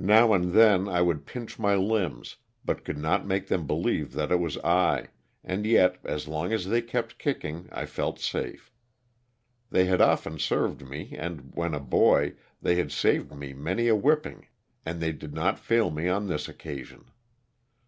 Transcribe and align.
Now 0.00 0.34
and 0.34 0.52
then 0.52 0.86
I 0.88 1.02
would 1.02 1.26
pinch 1.26 1.58
my 1.58 1.74
23 1.74 1.86
^ 1.88 1.88
LOSS 1.88 1.96
OF 1.96 1.98
THE 1.98 1.98
SULTANA. 1.98 2.14
limbs 2.14 2.36
but 2.64 2.84
could 2.84 2.98
not 2.98 3.26
make 3.26 3.48
them 3.48 3.66
believe 3.66 4.12
that 4.12 4.30
it 4.30 4.38
was 4.38 4.56
I, 4.58 5.08
and 5.42 5.66
yet, 5.66 5.98
as 6.04 6.28
long 6.28 6.52
as 6.52 6.66
they 6.66 6.80
kept 6.80 7.18
kicking, 7.18 7.68
I 7.72 7.84
felt 7.84 8.20
safe. 8.20 8.70
They 9.70 9.86
had 9.86 10.00
often 10.00 10.38
served 10.38 10.86
me 10.88 11.16
and, 11.18 11.50
when 11.56 11.74
a 11.74 11.80
boy, 11.80 12.34
they 12.62 12.76
had 12.76 12.92
saved 12.92 13.34
me 13.34 13.52
many 13.52 13.88
a 13.88 13.96
whipping 13.96 14.46
and 14.86 15.00
they 15.00 15.10
did 15.10 15.34
not 15.34 15.58
fail 15.58 15.90
me 15.90 16.06
on 16.06 16.28
this 16.28 16.48
occasion. 16.48 17.06